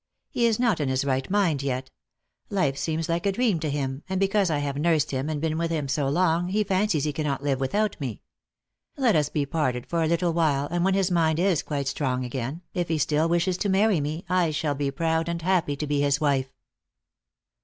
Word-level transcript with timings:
He 0.31 0.47
is 0.47 0.57
not 0.57 0.79
in 0.79 0.89
his 0.89 1.05
right 1.05 1.29
mind 1.29 1.61
yet; 1.61 1.91
life 2.49 2.75
seems 2.75 3.07
like 3.07 3.27
a 3.27 3.31
dream 3.31 3.59
to 3.59 3.69
him, 3.69 4.01
and 4.09 4.19
because 4.19 4.49
I 4.49 4.57
have 4.57 4.75
nursed 4.77 5.11
him 5.11 5.29
and 5.29 5.39
been 5.39 5.59
with 5.59 5.69
him 5.69 5.87
so 5.87 6.09
long, 6.09 6.47
he 6.47 6.63
fancies 6.63 7.03
he 7.03 7.13
cannot 7.13 7.43
live 7.43 7.59
without 7.59 7.99
me. 8.01 8.23
Let 8.97 9.15
us 9.15 9.29
be 9.29 9.45
parted 9.45 9.85
for 9.85 10.01
a 10.01 10.07
little 10.07 10.33
while, 10.33 10.65
and 10.71 10.83
when 10.83 10.95
his 10.95 11.11
mind 11.11 11.37
is 11.37 11.61
quite 11.61 11.87
strong 11.87 12.25
again, 12.25 12.63
if 12.73 12.87
he 12.87 12.97
still 12.97 13.29
wishes 13.29 13.57
to 13.57 13.69
marry 13.69 14.01
me, 14.01 14.25
I 14.27 14.49
shall 14.49 14.73
be 14.73 14.89
proud 14.89 15.29
and 15.29 15.39
happy 15.43 15.75
to 15.75 15.85
be 15.85 16.01
his 16.01 16.19
wife." 16.19 16.51